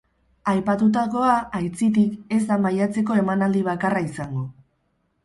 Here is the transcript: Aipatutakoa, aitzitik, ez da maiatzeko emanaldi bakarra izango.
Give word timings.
Aipatutakoa, 0.51 1.35
aitzitik, 1.59 2.15
ez 2.37 2.41
da 2.53 2.57
maiatzeko 2.63 3.19
emanaldi 3.25 3.63
bakarra 3.69 4.03
izango. 4.07 4.49